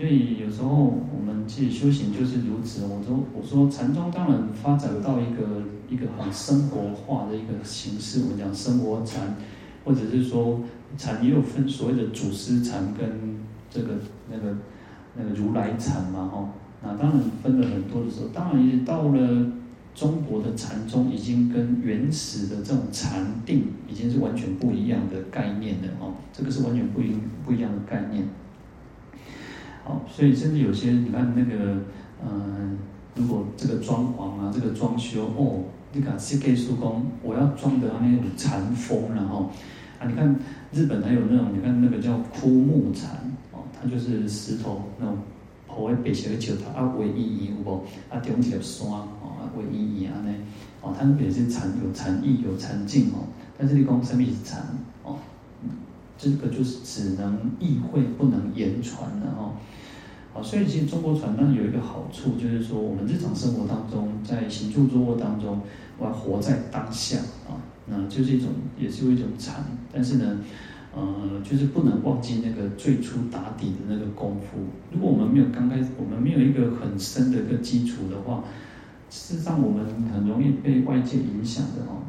[0.00, 2.86] 所以有时候我们自己修行就是如此。
[2.86, 9.36] 我说我说禅宗当然发展到一个一个很生活化的一个形式，我们讲生活禅，
[9.84, 10.62] 或者是说
[10.96, 13.96] 禅也有分所谓的祖师禅跟这个
[14.30, 14.56] 那个
[15.14, 16.48] 那个如来禅嘛吼。
[16.82, 19.52] 那当然分了很多的时候，当然也到了
[19.94, 26.14] 中国的禅宗，已经跟原始的这种禅定已经是完全不一样的概念了哦。
[26.32, 28.26] 这个是完全不一不一样的概念。
[30.08, 31.80] 所以甚至有些你看那个，
[32.24, 32.78] 嗯，
[33.14, 39.50] 如果这个装潢啊，这个装修哦，你看设计师工我要装的那种禅风，然后
[39.98, 40.34] 啊，你看
[40.72, 43.10] 日本还有那种，你看那个叫枯木禅
[43.52, 45.16] 哦，它就是石头那种。
[45.72, 47.84] 铺喺白色嘅石头啊，围意义有无？
[48.10, 50.34] 啊，中一条山哦，啊，围意义安尼
[50.82, 53.22] 哦，它也是禅有禅意有禅境哦。
[53.56, 54.60] 但是你讲什么是禅
[55.04, 55.16] 哦？
[56.20, 59.54] 这个就是只能意会不能言传的哦。
[60.34, 65.60] 好，所以其实中国传呢有一个好处，就是说我们日常生活当中，在行住坐卧当中，
[65.98, 67.56] 我要活在当下啊，
[67.86, 70.38] 那就是一种也是一种禅，但是呢。
[70.92, 74.58] 呃，就是不能忘记那个最初打底的那个功夫。
[74.90, 78.42] 如果我们没有刚开始，我们没有一个很深的一个基础的话，
[79.08, 82.02] 事实上我们很容易被外界影响的哦。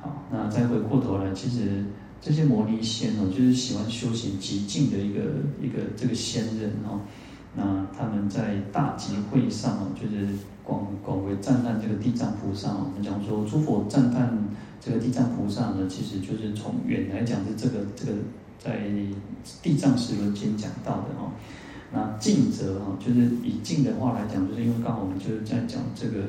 [0.00, 1.86] 好，那再回过头来，其实
[2.26, 5.20] 这些摩尼仙哦，就是喜欢修行极静的一个
[5.62, 6.98] 一个这个仙人哦。
[7.54, 10.26] 那他们在大集会上哦，就是
[10.64, 12.70] 广广为赞叹这个地藏菩萨。
[12.72, 14.36] 我们讲说，诸佛赞叹。
[14.80, 18.12] 这个地藏菩萨呢，其实就是从远来讲是这个这个
[18.58, 18.88] 在
[19.62, 21.30] 《地藏十轮经》讲到的哦。
[21.92, 26.22] 那静则哈，就是以静的话来讲，就是因为刚好我们就是在讲这个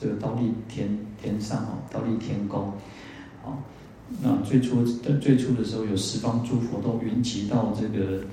[0.00, 2.72] 这个倒立天天上哦，倒立天宫。
[4.20, 8.24] 那最初的最初的时候，有十方诸佛都云集到这个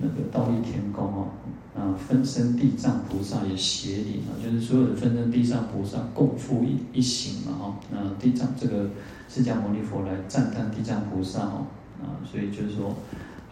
[0.00, 1.28] 那个忉利天宫哦。
[1.72, 7.80] 啊，分身地藏菩萨也协理啊，就是所有的分身地藏菩萨共赴一一行嘛哈。
[7.92, 8.90] 那地藏这个
[9.28, 11.66] 释迦牟尼佛来赞叹地藏菩萨哦，
[12.02, 12.94] 啊，所以就是说，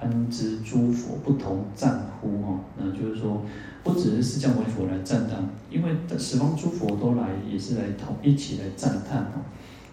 [0.01, 2.61] 安知诸佛不同赞呼哈？
[2.77, 3.41] 那就是说，
[3.85, 9.47] 不只是释迦牟尼佛来赞叹，因为十方诸佛都来，也是来同一起来赞叹哦，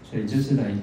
[0.03, 0.73] 所以就是来。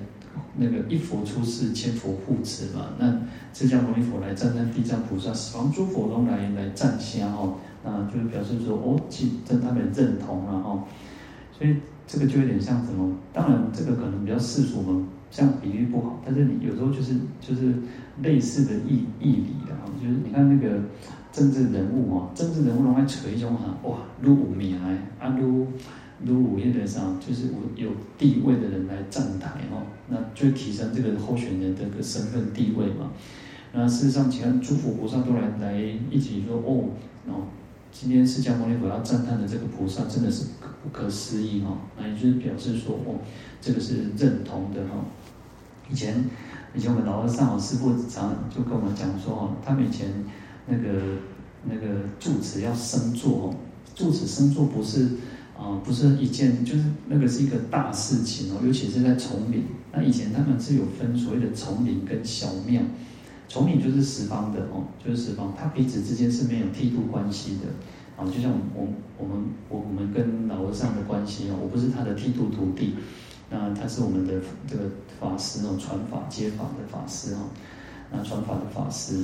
[0.57, 2.89] 那个一佛出世，千佛护持嘛。
[2.99, 3.21] 那
[3.55, 7.55] 释迦牟尼佛来赞叹地藏菩萨，十方诸佛都来来赞香哦。
[7.85, 10.85] 那就是表示说，哦，其真他们认同了哦。
[11.57, 13.17] 所以这个就有点像什么？
[13.33, 16.21] 当然，这个可能比较世俗嘛，这样比喻不好。
[16.25, 17.75] 但是你有时候就是就是
[18.23, 20.81] 类似的义义理的哈，就是你看那个
[21.33, 24.87] 政治人物哦，政治人物拢爱扯一种哈，哇，愈有名的
[25.19, 25.67] 啊愈。
[26.25, 33.11] 如午夜的上，就是我有地位的人来站台哦，那就提升这个候选人的个身份地位嘛。
[33.73, 35.81] 那事实上，其他诸佛菩萨都来来
[36.11, 36.91] 一起说哦，
[37.27, 37.47] 哦，
[37.91, 43.19] 今天释迦牟尼佛要赞叹的这个菩萨真的是可不可思议哈，那也就是表示说哦，
[43.61, 45.05] 这个是认同的哈。
[45.91, 46.25] 以前
[46.75, 50.09] 以前我们老和尚师父常就跟我们讲说哦，他们以前
[50.67, 51.19] 那个
[51.65, 53.55] 那个住持要升座哦，
[53.95, 55.09] 住持升座不是
[55.57, 59.65] 啊、不是一件，就是那个是一个大事情哦，尤其是在丛林。
[59.93, 62.83] 那以前他们是有分所谓的丛林跟小庙，
[63.49, 67.69] 丛林就是十方的哦，就是十方，他彼此之间是没有剃度关系的
[68.17, 68.89] 啊，就像我
[69.19, 72.95] 我们我我们跟老和尚的关系哦，我不是他的剃度徒弟。
[73.55, 74.85] 那他是我们的这个
[75.21, 77.53] 法师哦，传法接法的法师哦，
[78.11, 79.23] 那传法的法师，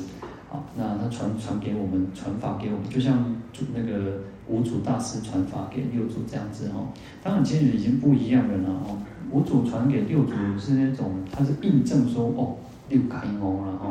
[0.51, 3.35] 好，那他传传给我们，传法给我们，就像
[3.75, 6.89] 那个五祖大师传法给六祖这样子哦。
[7.23, 8.99] 当然，其实已经不一样了啦哦。
[9.31, 12.57] 五祖传给六祖是那种，他是印证说哦，
[12.89, 13.89] 六开悟了哈，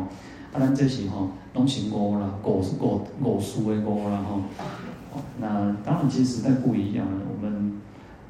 [0.54, 4.41] 啊，咱这些哈，拢是悟了，五五五事的悟啦哈。
[5.39, 7.74] 那当然，其实时代不一样了，我们。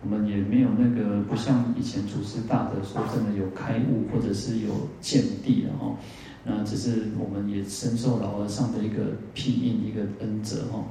[0.04, 4.70] 我们也没有那个，不像以前祖师大德说，真的有开悟或者是有
[5.02, 5.98] 见地的哈。
[6.46, 10.84] 那只是我们也深受老和尚的一个庇荫，一个恩泽哈。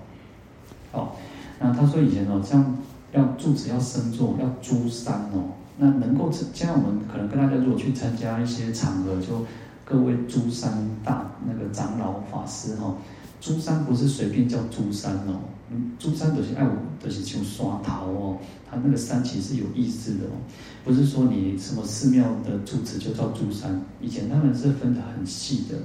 [0.92, 1.16] 好，
[1.60, 2.76] 那他说以前哦，像
[3.12, 5.52] 要住持要升座，要诸山哦。
[5.78, 9.44] 那能够现在我们可能跟大家如果去参加一些场合，就
[9.84, 12.94] 各位诸山大那个长老法师哈。
[13.38, 20.40] 诸山不是随便叫诸山哦，嗯，诸山都是爱我，都是像山头哦，它那个山其实是有意思的哦，
[20.82, 25.76] 不是说你什么寺庙的住持就叫诸山，以前他们是分得很细的，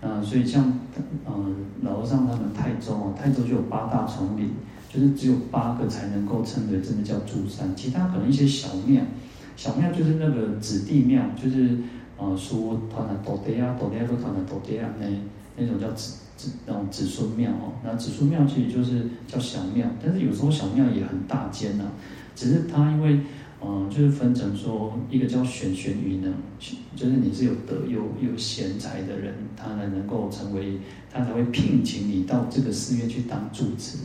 [0.00, 0.72] 啊，所以像
[1.26, 4.50] 嗯老和尚他们泰州哦，泰州就有八大丛林，
[4.88, 9.02] 就是只有八个才能够称为真的叫住山，其他可能一些小庙，
[9.56, 11.78] 小庙就是那个子弟庙，就是
[12.16, 15.06] 呃说团的多爹啊，多爹都团的多爹啊，那
[15.56, 16.50] 那种叫子子。
[16.66, 21.92] 那种子孙庙哦，那子孙庙其实就是叫小庙，但是有时候小庙也很大间呐、啊。
[22.34, 23.20] 只是它因为，
[23.62, 26.32] 嗯、就是分成说，一个叫选选于能，
[26.96, 30.78] 就是你是有德又有贤才的人，他才能够成为，
[31.12, 33.98] 他才会聘请你到这个寺院去当住持。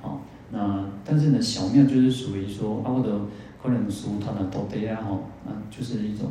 [0.00, 3.20] 好，那但是呢，小庙就是属于说，啊，我的
[3.62, 6.30] 可能属他的土地啊，吼，那就是一种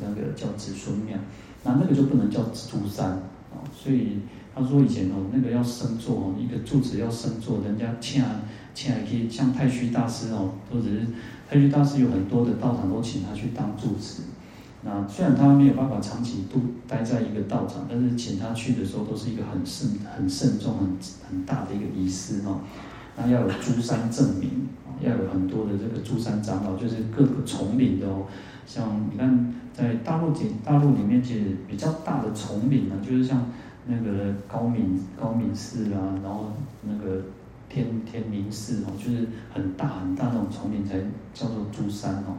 [0.00, 1.18] 那个叫子孙庙，
[1.62, 3.10] 那那个就不能叫诸山
[3.52, 4.18] 啊，所以。
[4.54, 8.20] 他说以前哦，那个要升座哦，一个住持要升座，人家请
[8.74, 11.06] 请来可以像太虚大师哦，或者是
[11.48, 14.22] 太虚大师有很多的道场都请他去当住持。
[14.82, 20.86] 那虽然他没有办法长期都待在一个道场，但是请他去的时候都是一个很慎、很慎重、很
[21.28, 22.60] 很大的一个仪式哦。
[23.16, 24.68] 那要有诸山证明，
[25.00, 28.26] 要有很多的这个诸山长老，就是各个丛林的哦。
[28.66, 33.46] 像你看，在大陆里大陆里面其实比较大的丛林呢，就是像。
[33.90, 37.22] 那个高明高明寺啊，然后那个
[37.68, 40.98] 天天明寺哦，就是很大很大那种丛林才
[41.34, 42.36] 叫做诸山哦。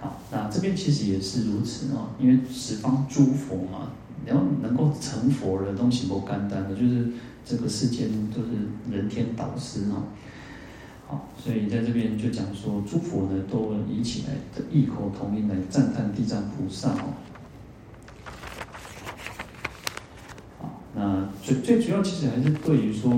[0.00, 3.92] 好，那这边其实也是如此哦，因为十方诸佛嘛，
[4.26, 7.08] 然后能够成佛的东西不简单的，就是
[7.44, 8.48] 这个世间都是
[8.90, 10.04] 人天导师哦。
[11.06, 17.14] 好，所以在这边就讲说，诸佛呢都一起来的异口同音来赞叹地藏菩萨哦。
[20.96, 23.10] 那最最主要其实还是对于说，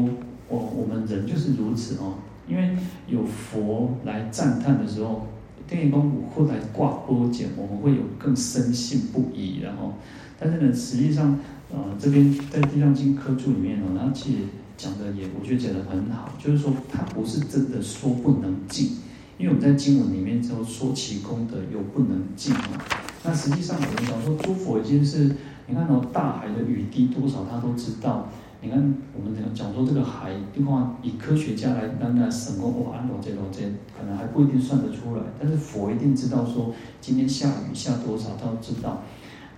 [0.49, 2.15] 我我们人就是如此哦，
[2.49, 2.77] 因为
[3.09, 5.27] 有佛来赞叹的时候，
[5.67, 9.95] 天眼光会来挂波茧，我们会有更深信不疑，然后，
[10.39, 11.39] 但是呢，实际上，
[11.73, 14.39] 呃，这边在《地藏经》科注里面哦，他其实
[14.77, 18.99] 讲的也，我觉得讲的很好，就是说他不是真的说不能进，
[19.39, 22.79] 因为我们在经文里面之后说其功德有不能进嘛，
[23.25, 25.35] 那实际上我们讲说诸佛已经是。
[25.69, 28.29] 你看哦大海的雨滴多少，他都知道。
[28.63, 28.79] 你看
[29.13, 33.61] 我们讲讲说这个海，的话以科学家来来来审过，哦，安罗这罗这，
[33.97, 35.23] 可能还不一定算得出来。
[35.39, 39.03] 但是佛一定知道说，今天下雨下多少，他都知道。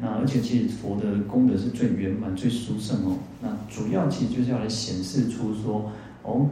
[0.01, 3.17] 那而且其实佛的功德是最圆满、最殊胜哦。
[3.41, 5.91] 那主要其实就是要来显示出说，
[6.23, 6.49] 哦，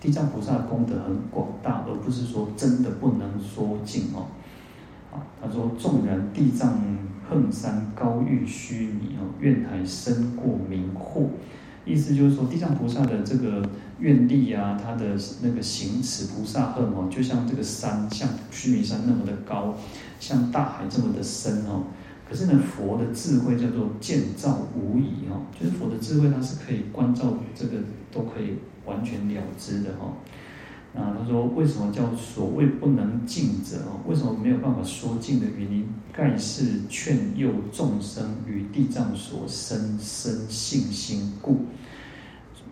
[0.00, 4.26] 地藏菩萨的功德很广大，而不是说真的不能说尽哦。
[5.12, 6.80] 啊，他说纵然地藏。
[7.30, 11.28] 横山高逾须弥哦，愿海深过明惑，
[11.84, 13.62] 意思就是说，地藏菩萨的这个
[14.00, 19.76] 愿力啊，他的那个行持菩萨恨哦，就像这个山，像须弥山那么的高，
[20.18, 21.84] 像大海这么的深哦。
[22.28, 27.76] 可是呢，佛的智慧叫做见照无疑哦，就是佛的智慧，它是可以观照这个
[28.12, 30.12] 都可以完全了知的哈。
[30.94, 34.00] 啊，他说为什么叫所谓不能尽者哦？
[34.08, 41.66] 为什么没有办法说尽的原因，盖是劝诱众生于地藏所生生信心故。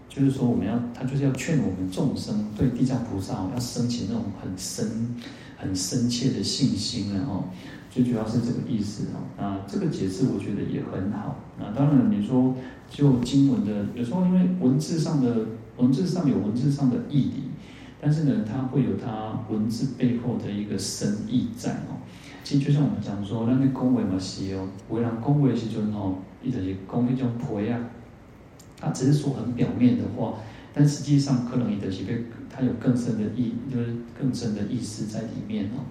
[0.08, 5.14] 就是说，我们要他就是要劝我们众生对地藏菩萨，要升起那种很深、
[5.56, 7.44] 很深切的信心然后，
[7.88, 9.22] 最主要是这个意思哦。
[9.38, 11.36] 那这个解释我觉得也很好。
[11.56, 12.52] 那当然你说
[12.90, 15.46] 就经文的，有时候因为文字上的
[15.76, 17.42] 文字上有文字上的义理，
[18.00, 21.98] 但是呢，它会有它文字背后的一个深意在哦。
[22.44, 27.78] 其实就像我们讲说，那那恭维嘛是哦，为人恭维时阵哦，伊就是讲一种皮啊，
[28.80, 30.34] 他只是说很表面的话，
[30.72, 35.84] 但实际上可能伊就是被它有更深的意，就是更深的意思在里面哦。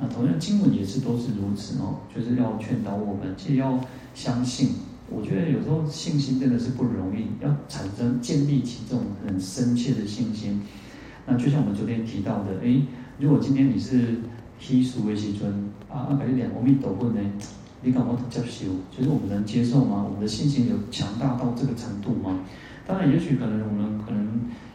[0.00, 3.78] 那同样经文也是都是如此哦，就是要劝导我们，其实要
[4.14, 4.76] 相信。
[5.10, 10.62] 我觉得有时候信心真的是不容易，要产生建立起这种很深切的信心。
[11.28, 12.82] 那就像我们昨天提到的，诶，
[13.20, 14.16] 如果今天你是
[14.58, 15.48] 稀疏的时阵，
[15.90, 17.20] 啊啊，改一点，阿弥陀佛呢，
[17.82, 18.66] 你敢不敢接受？
[18.90, 20.02] 就是我们能接受吗？
[20.04, 22.40] 我们的信心有强大到这个程度吗？
[22.86, 24.26] 当然，也许可能我们可能。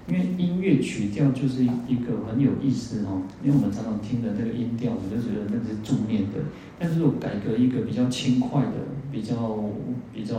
[0.06, 6.40] 因为音乐曲调就是一个很有意思哦，因为我们常常听的那个音调，我们就觉得那是助念的。
[6.78, 8.74] 但是如果改革一个比较轻快的，
[9.10, 9.64] 比较
[10.14, 10.36] 比较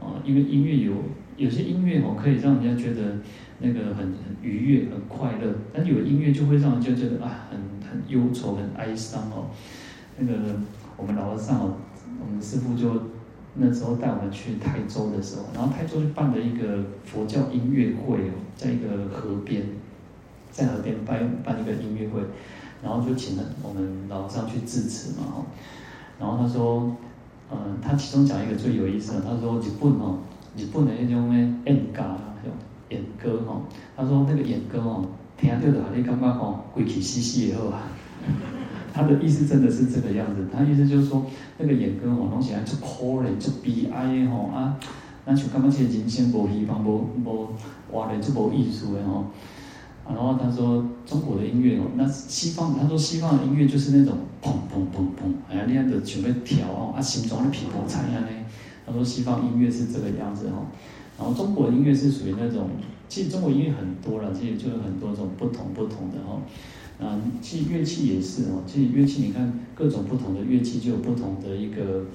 [0.00, 0.94] 啊、呃，因为音乐有
[1.36, 3.18] 有些音乐哦，可以让人家觉得
[3.60, 9.46] 那个很很愉悦、很快乐，但有音乐就会让人就觉得啊，很很忧愁、很哀伤哦。
[10.18, 10.32] 那个
[10.96, 11.76] 我们老和尚哦，
[12.20, 13.18] 我们师傅就。
[13.60, 19.64] 那时候带我们去台州的时候，然后台州就办了一个佛教音乐会哦，在一个河边，
[20.52, 22.20] 在河边办办一个音乐会，
[22.84, 25.46] 然后就请了我们老和尚去致辞嘛哦，
[26.20, 26.96] 然后他说，
[27.50, 30.18] 嗯，他其中讲一个最有意思的，他说日本哦，
[30.56, 32.04] 日本的那种诶演歌，
[32.90, 33.62] 演歌吼，
[33.96, 35.04] 他说那个演歌哦，
[35.36, 37.82] 听到的你感觉吼，鬼气兮兮的好啊。
[38.92, 41.24] 他的意思真的是这个样子，他意思就是说，
[41.58, 44.76] 那个演歌吼，拢起来就可怜，就悲哀的吼啊，
[45.24, 47.48] 那就感觉这人生无希望，无无
[47.92, 49.26] 活的就无艺术的吼。
[50.08, 58.28] 然后他说中国的音乐哦，那西方他说西方的音乐就是那种砰砰砰砰，哎呀，那样子准备跳哦，啊，心中的皮婆菜样呢。
[58.86, 60.64] 他说西方音乐是这个样子吼，
[61.18, 62.70] 然后中国音乐是属于那种，
[63.08, 66.40] 其实中国音乐很多了，其实就有很多种不同不同的吼。
[67.04, 68.62] 啊，其实乐器也是哦。
[68.66, 72.06] 其实乐器，你看各种不同的乐器就有不同的一个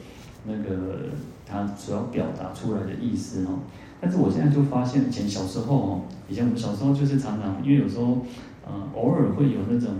[0.45, 1.09] 那个
[1.45, 3.59] 它主要表达出来的意思哦。
[3.99, 8.25] 但是我现在就发现，以前小时候哦，以前我们小时候就是常常，因为有时候
[8.65, 9.91] 呃偶尔会有那种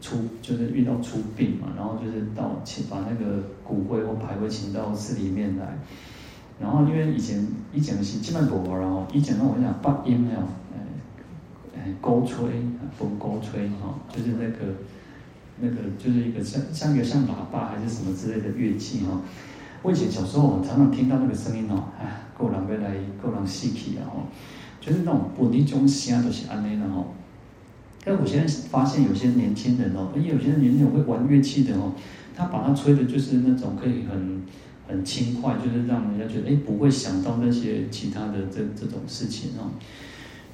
[0.00, 5.78] 出，就是遇到出殡嘛，然后就是到请把那个骨灰或牌位请到寺里面来。
[6.60, 10.40] 然后因为以前以前是基本上不玩了哦，以前呢我讲八音没有。
[12.02, 14.74] 钩吹啊，风勾吹哈，就是那个
[15.58, 19.22] 那个，就是一个像像一个像喇叭还是什么之类的乐器哈。
[19.82, 24.24] 我以前小时候我常常听到那个声音哦，哎，够人要来，够人死去啊吼，
[24.82, 27.14] 就是那种不那种声都是安尼的吼。
[28.04, 31.92] 但我现在发现有些年轻人哦，而且有些年轻人会玩乐器的哦，
[32.36, 34.42] 他把它吹的就是那种可以很
[34.88, 39.70] 很轻快，就是让人家觉得哎，不会想到那些其他的这这种事情哦。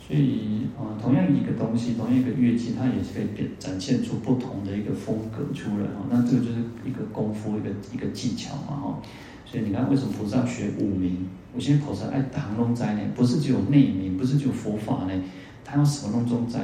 [0.06, 6.04] 所以，呃，同样一个东西，同样一个乐器，它也是可以变展现出不同的一个风格出来哦。
[6.10, 9.02] 那这个就是一个功夫，一个一个技巧嘛哈。
[9.46, 11.26] 所以你看，为什么菩萨学五明？
[11.54, 15.22] 有些菩萨爱唐龙斋呢，不是只有内明，不是只有佛法呢，
[15.64, 16.60] 他要什么龙中斋？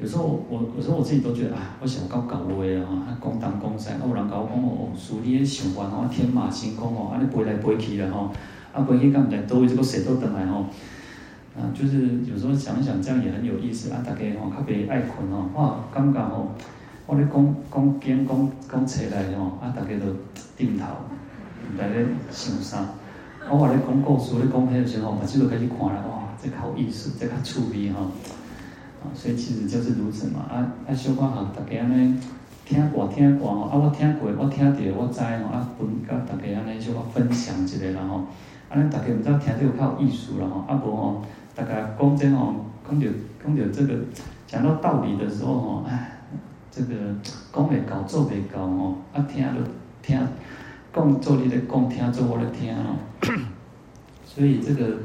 [0.00, 8.30] 有时候我有时候我自己都觉得啊，我想搞搞位啊，讲东讲西，啊，有人搞我讲哦，书你的想法哦，天马行空哦，啊，你飞来飞去的吼，
[8.72, 10.66] 啊，飞去干唔来，都会这个谁都等来吼。
[11.58, 14.00] 啊，就是有时候想想，这样也很有意思啊！
[14.06, 16.52] 大家吼，特别爱困吼，哇，感觉吼，
[17.04, 20.06] 我咧讲讲经讲讲册来吼，啊，大家都
[20.56, 20.86] 点头，
[21.76, 22.86] 在咧想啥？
[23.50, 28.06] 我话咧讲故事咧讲迄个时候，嘛，就开始看了，哇，这个好意思，这个趣味哈！
[29.02, 30.40] 啊，所以其实就是如此嘛！
[30.50, 32.18] 啊啊，小可哈，大家安尼
[32.64, 38.16] 听歌听歌吼，啊，我听过，我听到，我知吼，啊，分甲大家安尼小可分享一下啦吼，
[38.68, 41.22] 啊，咱大家毋知听着有较有意思啦吼，啊无吼。
[41.54, 42.54] 大家讲真吼，
[42.88, 43.06] 讲到
[43.44, 43.94] 讲到这个，
[44.46, 46.18] 讲到道理的时候吼，哎，
[46.70, 46.94] 这个
[47.52, 49.60] 讲未到做未到哦，啊听就
[50.02, 50.20] 听，
[50.92, 52.96] 讲做你的讲，听做我的听哦。
[54.24, 54.98] 所以这个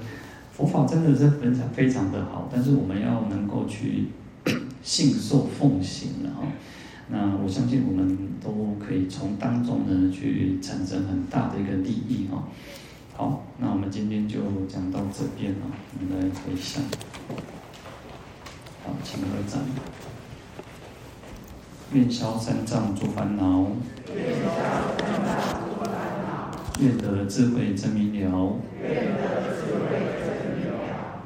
[0.56, 4.10] 佛法真的是非常非常的好，但是我们要能够去
[4.84, 6.44] 信受奉行了哈。
[7.10, 12.48] 那我相信我们都可以从当中呢去产生很大的一个利益哈。
[13.16, 15.60] 好，那我们今天就讲到这边了。
[16.00, 16.84] 我们来回想。
[18.84, 19.60] 好，请合掌。
[21.94, 23.68] 愿消三障诸烦恼。
[24.16, 24.50] 愿消
[24.98, 25.86] 三障诸烦
[26.26, 26.52] 恼。
[26.80, 28.56] 愿得智慧真明了。
[28.82, 29.63] 愿得智慧真明了。